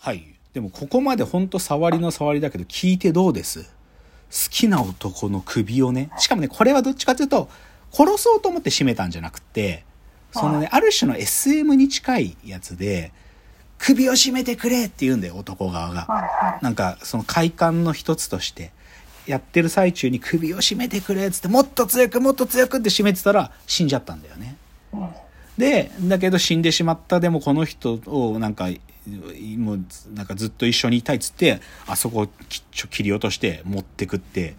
[0.00, 0.24] はい。
[0.54, 3.64] でもここまでほんと触りの触りだけど聞いてどうです？
[3.64, 3.68] 好
[4.50, 7.50] きな男の首をね、しかもね、これはどっちかというと、
[7.92, 9.84] 殺そうと思って締めたんじゃなくて、
[10.32, 13.12] そのね、ある種の SM に近いやつで、
[13.76, 16.58] 首を絞めてくれって言うんだよ、男側が。
[16.62, 18.72] なんか、その快感の一つとして、
[19.26, 24.56] やってる最中に首を絞めてくれっつって、もっと強くもっと強くって締めてたら死んじゃったんだよね。
[24.94, 25.08] うん
[25.58, 28.68] で、だけど死んでしまった、でもこの人をなんか、
[29.58, 29.80] もう
[30.14, 32.28] なんかずっと一緒にいたいっつって、あそこを
[32.90, 34.54] 切り落として持ってくって、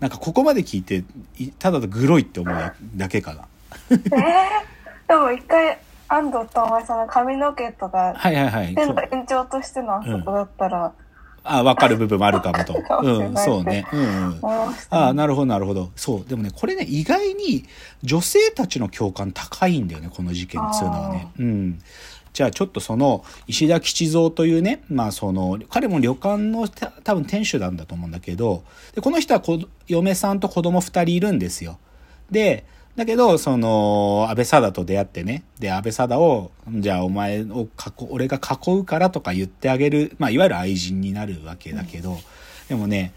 [0.00, 1.04] なんかここまで聞いて、
[1.38, 3.46] いただグロいって思うだけかな。
[3.90, 3.98] えー、
[5.08, 8.74] でも一回安藤玉恵さんの髪の毛とかはいはいはい。
[9.12, 10.92] 延長としてのあそこだったら、
[11.42, 12.74] あ、わかる部分もあるかもと。
[13.02, 13.86] うん、そうね。
[13.92, 14.40] うんうん。
[14.42, 15.90] ああ、なるほど、なるほど。
[15.96, 16.24] そう。
[16.28, 17.64] でもね、これね、意外に
[18.02, 21.28] 女性たちの共感高いんだよね、この事件っつうのはね。
[21.38, 21.78] うん。
[22.32, 28.64] じゃあちょっとその石田吉蔵というね、まあその、彼も旅館の多分店主なんだと思うんだけど、
[28.94, 29.42] でこの人は
[29.88, 31.78] 嫁さんと子供二人いるんですよ。
[32.30, 32.64] で、
[32.96, 37.68] だけど、その、安倍貞と出会ってね、で、安倍貞を、じゃあお前を囲、
[38.10, 42.18] 俺が囲うからとか言ってあげる、まあいわゆる愛人になるわけだけど、
[42.68, 43.12] でもね、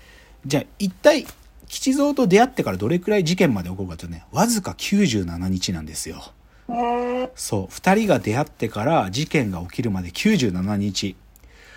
[0.46, 1.26] じゃあ一体、
[1.68, 6.24] 吉蔵と出会ってからどれくらい事件まで起こるかというとね、わずか97日なんですよ。
[6.70, 11.16] えー、そう、二人が出会ってから事件が起きるまで97日。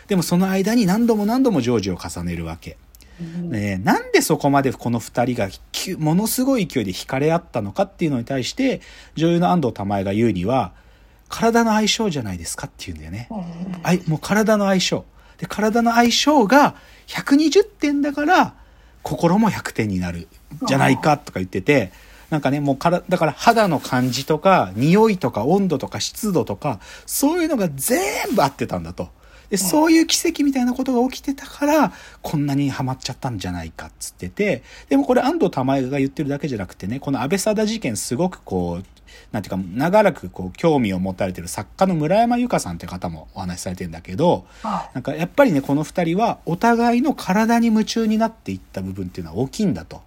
[0.08, 2.76] でもその間に何度も何度も常時を重ねるわけ。
[3.20, 5.48] ねえ、なんでそこまでこの二人が
[5.98, 8.80] ものすごい勢いで惹かれ合ったのかっていうのに対して、
[9.14, 10.72] 女優の安藤玉恵が言うには、
[11.28, 13.28] 体の相性じゃないですかって言うんだよね。
[13.82, 15.04] あいもう体の相性。
[15.38, 16.76] で、体の相性が
[17.08, 18.54] 120点だから、
[19.02, 20.28] 心も100点になる
[20.66, 21.92] じゃないかとか言ってて、
[22.30, 29.08] なんかね、もうから、だから肌の感じとか、匂いとか温度とか湿度とか、そういうのが全部合ってたんだと。
[29.50, 38.84] で、そういう奇跡みたいなことが起きてたから、こんなにハマっちゃったんじゃないかっつってて、でもこれ安藤玉恵が言ってるだけじゃなくてね、この安倍貞事件すごくこう、
[39.30, 50.02] なんていうか、長らくこう、興味を持たれてる作家の村山由佳さんって方もお話しされてるんだけど、はなんかやっぱりね、この二人はお互いの体に夢中になっていった部分っていうのは大きいんだと。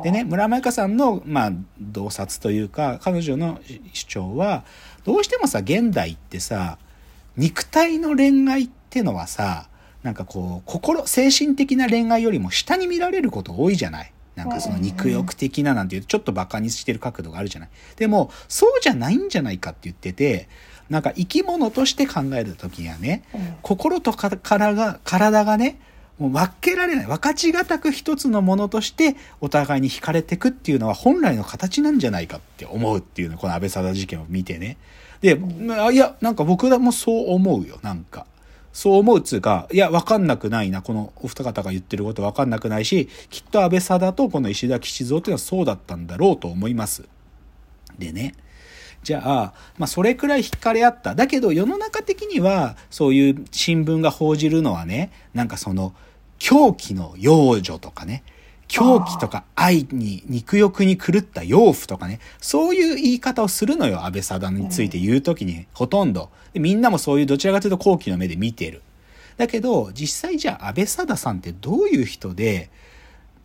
[0.00, 0.04] い。
[0.04, 3.60] でね、村山由佳さんの、まあ、洞察というか、彼女の
[3.92, 4.64] 主張は、
[5.04, 6.78] どうしてもさ、現代ってさ、
[7.36, 9.68] 肉体の恋愛ってのはさ、
[10.02, 14.12] なんかこう、心、精神的な恋愛よりも下に見られること多いじゃない？
[14.34, 17.70] なんかその肉欲的ななんていう、ちょっと馬鹿にしてる角度があるじゃない？
[17.96, 20.48] でも、そうじゃないんじゃないかって言ってて、
[20.90, 23.54] なんか生き物として考えるときにはね、うん。
[23.62, 25.78] 心とか体が、体がね、
[26.22, 34.76] もう分けられない、分かちがたく一つのものとしてお互いに惹かれてくっていうのは本来の形なんじゃないかって思うっていうの、この安倍貞事件を見てね。
[35.20, 35.38] で、
[35.92, 38.26] いや、なんか僕らもそう思うよ、なんか。
[38.72, 47.02] そう思うつうか、いや、わかんなくないな、このお二方が言ってることわかんなくないし、きっと安倍貞とこの石田吉蔵っていうのはそうだったんだろうと思います。
[47.98, 48.34] でね。
[49.02, 51.14] じゃあ、まあ、それくらい惹かれ合った。
[51.14, 55.92] だけど、世の中的には、そういう新聞が報じるのはね、なんかその、
[56.42, 58.24] 狂気の幼女とかね、
[58.66, 66.30] 狂気とか愛に、肉欲に狂った養父とかね、そういう言い方をするのよ、安倍貞について言うときに、ほとんど。
[66.52, 68.82] でみんなもそういうどちらかというと好奇の目で見てる。
[69.36, 72.70] だけど、実際じゃあ安倍貞さんってどういう人で、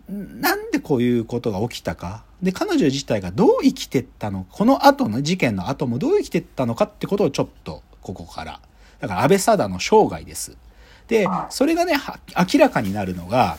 [0.10, 2.24] なんでこういうことが起きたか。
[2.42, 4.48] で、彼女自体がどう生きてったの？
[4.50, 8.60] この後の事件の後もどう生きてったのかってことをちょっと、ここから。
[9.00, 10.58] だから安倍貞の生涯です。
[11.08, 12.20] で、それがね、は
[12.52, 13.58] 明らかになるのが、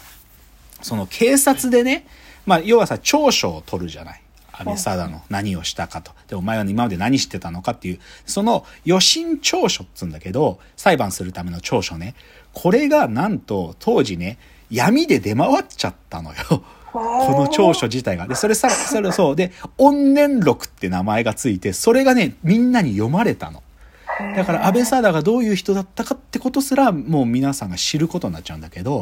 [0.83, 2.07] その警察でね、
[2.47, 4.23] まあ、要はさ、調書を取るじゃない。
[4.59, 6.11] 安倍貞の何をしたかと。
[6.27, 12.15] で、お前は今まで何してたのかっていう、その予診調書っつうんだけど、裁判するための調書ね。
[12.53, 14.39] これがなんと当時ね、
[14.71, 16.65] 闇で出回っちゃったのよ。
[16.93, 18.27] この調書自体が。
[18.27, 19.37] で、それさ、それそう。
[19.37, 23.63] で、怨念録って名前がついて、それがね、みんなに読まれたの。
[24.37, 29.01] だから安倍貞がどういう人だったかってことすら、もう皆さんが知ることになっちゃうんだけど、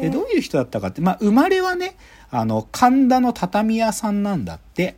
[0.00, 1.96] で、どういう人だったかって、まあ、生まれはね、
[2.30, 4.96] あの、神田の畳屋さんなんだって。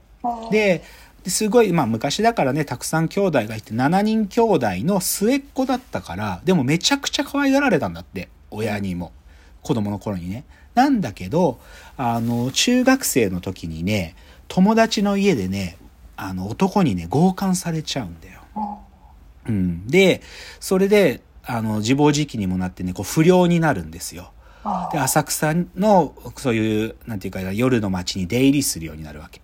[0.50, 0.82] で、
[1.22, 9.12] ですごい、まあ昔だからね、たくさん兄弟がいて、7人兄弟の末っ子だったから、でもめちゃくちゃ可愛がられたんだって、親にも。
[9.62, 10.44] 子供の頃にね。
[10.76, 11.58] なんだけど、
[11.96, 14.14] あの、中学生の時にね、
[14.46, 15.78] 友達の家でね、
[16.16, 18.42] あの、男にね、強姦されちゃうんだよ。
[19.48, 19.86] うん。
[19.86, 20.22] で、
[20.60, 24.32] それで、あの、自暴自棄にもなってね、こう、不良になるんですよ。
[24.92, 29.40] で、浅草の、そういう、なんていうか、夜の街に出入りするようになるわけ。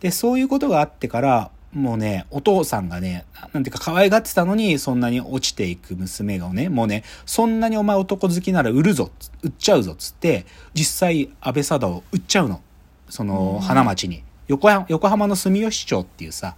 [0.00, 9.10] で、そういうことがあってから、もうね、お父さんがね、なんていうか可愛がってたのに、そんなに落ちていく娘がね、もうね、そんなにお前男好きなら売るぞ、
[9.42, 12.60] 売っちゃうぞっつって、実際安倍貞を売っちゃうの。
[13.08, 14.22] その、花町に。
[14.46, 16.56] 横浜、横浜の住吉町っていうさ、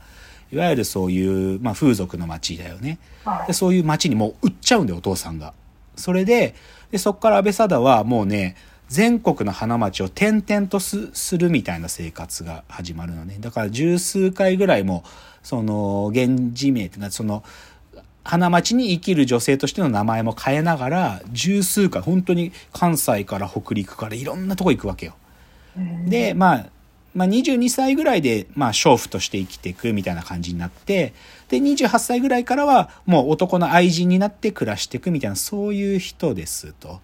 [0.52, 2.98] いわゆるそういう、まあ風俗の町だよね。
[3.24, 5.52] はいで、そういう町にもう売っちゃうんだよ、お父さんが。
[5.96, 6.54] それで、
[6.90, 8.56] で、そっから安倍貞はもうね、
[8.88, 13.36] 全国の花町を転々とすするみたいな生活が始まるのね。
[13.40, 15.02] だから十数回ぐらいも、
[15.42, 17.42] その、源氏名っていうか、その、
[18.22, 25.14] 花町に生きる女性としての名前も変えながら、十数回、本当に関西から北陸からいろんなとこ行くわけよ。
[26.06, 26.66] で、まあ、
[27.16, 31.14] まあ、22歳ぐらいで、まあ、娼婦として生きていくみたいな感じになって、
[31.48, 37.00] で、28歳ぐらいからは、もう男の愛人になって暮らしていくみたいな、そういう人ですと。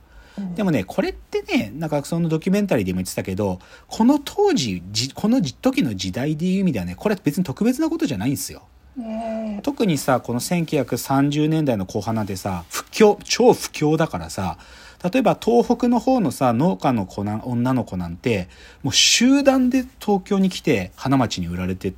[0.54, 8.62] でもね、これってね、なんかそのドキュメンタリーでも言ってたけど、この当時、じこの時の時代でいう意味ではね、これ別に特別なことじゃないんですよ。
[9.00, 14.58] ええ特にさこの1930年代の後半なんてさ不況超不況だからさ
[15.02, 18.48] 例えば東北の方のさ農家の子な女の子なんて
[18.82, 21.94] もう集団で東京に来て花町に売られて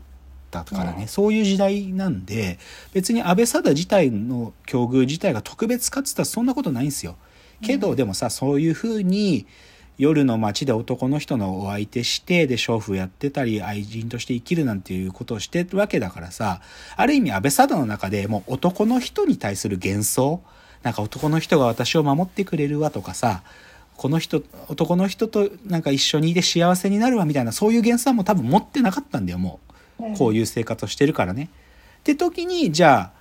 [0.50, 1.08] たからね、うん。
[1.08, 2.58] そういう時代なんで
[2.92, 7.16] 別に安倍貞自体の境遇自体が特別かっつったらそんなことないんですよ。
[7.62, 9.46] けど、でもさそういうふうに
[9.96, 16.60] 夜の街で男の人のお相手してで娼婦やってたり愛人として生きるなんていうことをしてるわけだからさ
[16.96, 20.42] ある意味安倍貞の中でもう男の人に対する幻想
[20.84, 23.42] なんか男の人が私を守ってくれるわとかさ
[23.96, 29.60] この人男の人となんか一緒にいて幸せになるわみたいなそういう幻想はもう多分持ってなかったんだよも
[29.98, 31.48] うこういう生活をしてるからね。
[32.00, 33.12] って時にじゃあ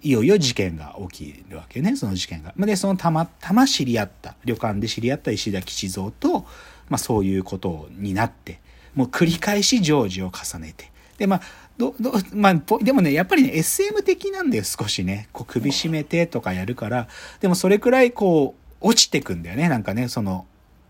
[0.00, 2.54] いよいよ事件が起きるわけねその事件が。
[2.56, 6.40] でそのたまたま知り合った旅館で知り合った石田吉蔵と、
[6.88, 8.60] まあ、そういうことになって
[8.94, 10.91] もう繰り返し成就を重ねて
[11.22, 11.40] でまあ
[11.78, 15.28] どど まあ、ぽでもねやっぱりね SM 的なんだよ少しね。
[15.32, 17.06] こう首絞めてとかやるから。
[17.40, 19.68] でもそれくらいこう落ちてくんだよね。
[19.68, 20.46] なんかねその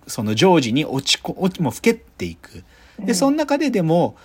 [0.07, 2.65] その常時に落ちこ落ちもう老けっていく。
[2.99, 4.17] でその中ででも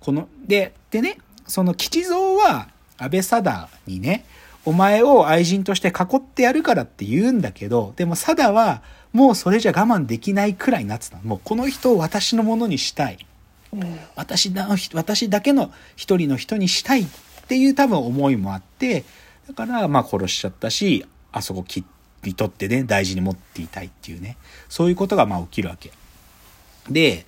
[0.00, 4.24] このででねその吉蔵は安倍貞にね
[4.64, 13.18] お前を愛人として囲ってやるからって言うんだけどでも貞はもうそれじゃ我慢できないくらいになってたもうこの人を私のものにしたい。
[13.20, 13.29] うん
[14.16, 17.06] 私だ私だけの一人の人にしたいっ
[17.46, 19.04] ていう多分思いもあって
[19.46, 21.84] だからまあ殺しちゃったしあそこ切
[22.22, 24.36] り取ってね大事に持っていたいっていうね
[24.68, 25.92] そういうことがまあ起きるわけ
[26.90, 27.26] で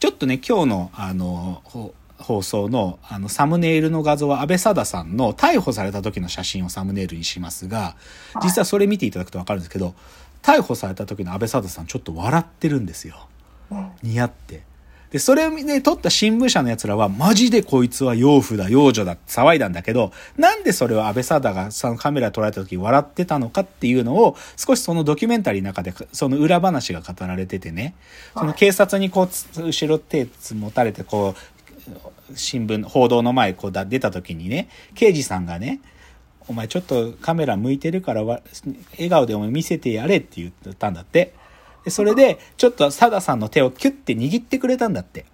[0.00, 7.96] ちょっとね今日のあのほ放送のあのサムネイルの画像は安倍貞さんの逮捕された時の写真をサムネイルにしますが
[8.42, 9.94] 実はそれ見ていただくと分かるんですけど
[10.40, 13.28] 逮捕された時の安倍貞さんちょっと笑ってるんですよ。
[13.70, 14.71] うん似合って。
[15.12, 27.94] で、それをね、撮った新聞社の奴らは、マジでこいつは養父だ、養女だって騒いだんだけど、なんでそれを安倍貞がそのカメラ撮られた時に笑ってたのかっていうのを、少しそのドキュメンタリーの中で、その裏話が語られててね、
[28.34, 35.80] その警察にこうつ、後ろ手つ持たれて、こう、新聞、報道の前こうだ出た時にね、刑事さんがね、
[36.48, 38.40] お前ちょっとカメラ向いてるからわ
[38.92, 41.34] 笑顔でお前見せてやれって言ったんだって。
[41.84, 45.26] でそれで、ちょっとサダさんの手をキュッて握ってくれたんだって。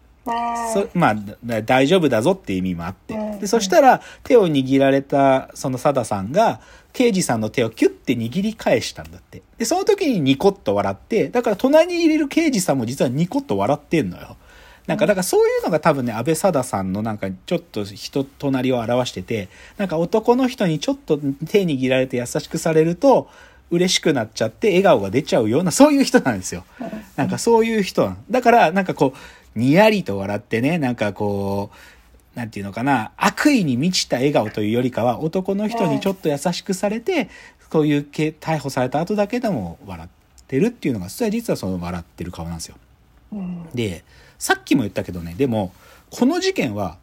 [0.74, 3.40] そまあ、だ大丈夫だぞっていう意味もあってうん。
[3.40, 6.60] で、そしたら手を握られたそのサダさんが、
[6.92, 9.42] 刑事さんの手をキュッて握り返したんだって。
[9.56, 14.36] で、その時にニコッと笑って、だから隣にいる刑事さんも実はニコッと笑ってんのよ。
[14.86, 23.28] なんか、だからそういうのが多分ね、安倍貞さんのなんかちょっと人となりを表してて、なんか男の人にちょっと手握られて優しくされると、
[23.70, 26.64] 嬉しくなっちゃって笑顔が出ちゃうような、そういう人なんですよ。
[27.16, 28.16] なんかそういう人なの。
[28.30, 29.14] だから、なんかこ
[29.54, 31.70] う、にやりと笑ってね、なんかこ
[32.34, 37.28] う、なんていうのかな、悪意に満ちた笑顔というよりかは、男の人にちょっと優しくされて、
[37.70, 40.10] こういうけ逮捕された後だけでも笑っ
[40.46, 42.76] てるっていうのが、それは実はその笑ってる顔なんですよ。
[43.32, 44.04] うんで、
[44.38, 45.72] さっきも言ったけどね、でも、
[46.10, 46.96] この事件は、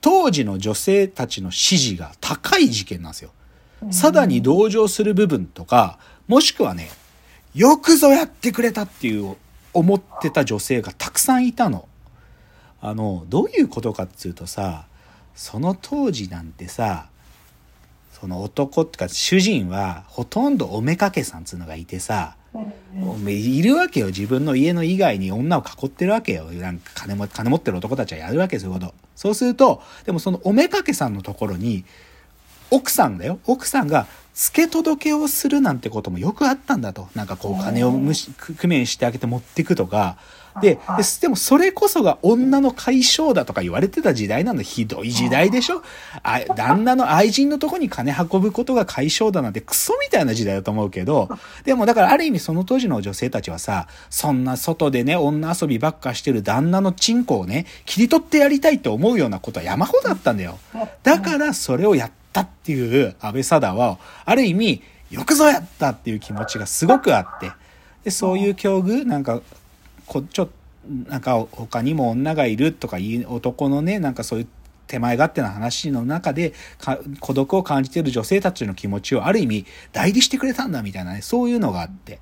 [0.00, 3.30] 当時の女性たちの支持が高い事件なんですよ。
[3.90, 5.98] サダに同情する部分とか、
[6.28, 6.90] もしくはね、
[7.54, 9.36] よくぞやってくれたっていう
[9.74, 11.88] 思ってた女性がたくさんいたの。
[12.80, 14.86] あの、どういうことかっていうとさ、
[15.34, 17.06] その当時なんてさ、
[18.12, 22.36] その男ってか主人はほとんどおめかけさんっつうのがいてさ、
[23.26, 24.06] いるわけよ。
[24.08, 26.44] 自分の家の以外に女を囲ってるわけよ。
[26.44, 28.94] なんか金も金持ってる男たちはやるわけそういうこと。
[29.16, 31.84] そうするとでもそのおめかけさんのところに
[32.72, 33.38] 奥さんだよ。
[33.46, 37.08] 奥さんが付け届けをするなんてこともよくあったんだと。
[37.14, 40.16] なんかこう金をむし工面してあげて持ってくとか。
[40.60, 40.78] で、
[41.22, 44.60] でもそれこそが女の解消だとか言われてた時代なの。
[44.62, 45.82] ひどい時代でしょ？
[46.22, 46.40] あ。
[46.54, 51.30] 旦那の愛人のとこに金運ぶことが解消だなんてクソみたいな時代だと思うけど、
[51.64, 60.58] でもだからある意味その当時の女性たちはさ、そんな外でね、女遊びばっかしてる旦那のチンコをね、切り取ってやりたいと思うようなことは山ほどあったんだよ。
[61.02, 67.52] だからそれをやったっていう安倍貞は、ある意味、よくぞやったっていう気持ちがすごくあって。
[68.04, 69.42] で、そういう境遇、なんか、
[70.06, 70.48] こちょ
[71.08, 74.46] なんか他にも女がいるとかいう男のね、なんかそういう
[74.86, 76.52] 手前勝手な話の中で
[77.20, 82.18] 孤独を感じている女性たちの気持ちをある意味代理してくれたんだみたいなね、そういうのがあって。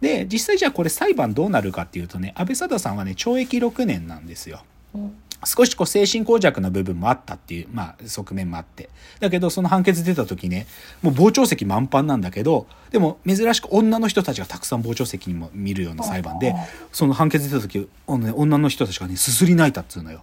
[0.00, 4.62] で、実際じゃあこれ裁判どうなるかっていうとね、安倍貞さんはね、懲役6年なんですよ。
[4.94, 8.88] うん少しこう精神耗弱な部分もあったっていう、まあ側面もあって。
[9.20, 10.66] だけどその判決出た時ね、
[11.02, 16.54] もう傍聴席満帆なんだけど、でも珍しく女の人たちがたくさん傍聴席にも見るような裁判で、
[16.92, 20.22] その判決出た時、女の人たちがね、すすり泣いたっつうのよ。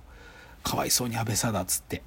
[0.63, 2.01] かわいそうに安倍さだっつって。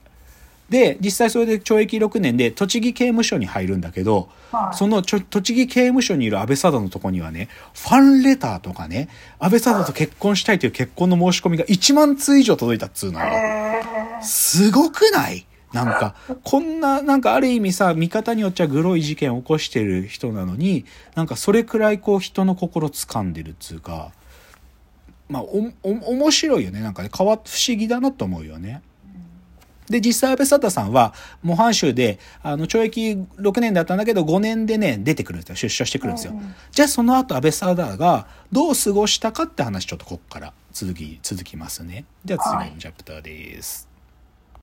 [0.68, 9.08] で、実際それで懲役6年で栃木刑務所に入るんだけど、はいそのちょ栃木刑務所にいる安倍貞のとこにはね、ファンレターとかね、
[9.38, 13.26] 安倍貞と結婚したいという結婚の申し込みが1万通以上届いたっつうのよ。
[13.26, 13.82] へ
[14.22, 15.46] すごくない？
[15.72, 24.12] なんか、こんな、なんかある意味さ、見方によっちゃグロい事件を起こしてる人なのに、なんかそれくらいこう人の心掴んでるっつうか、
[25.28, 26.80] まあ、お、お、面白いよね。
[26.80, 28.80] なんかね、変わっ、不思議だなと思うよね。
[29.88, 35.56] で、実際安倍貞さんは、模範囚で、あの、懲役6年だったんだけど、5年でね、出てくるんですよ。
[35.56, 36.32] 出所してくるんですよ。
[36.32, 42.04] うんうんじゃあ、その後安倍貞が、どう過ごしたかって話、ちょっとここから続き、続きますね。
[42.24, 43.95] じゃあ次のチャプターです。